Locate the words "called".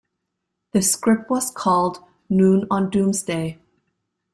1.51-1.99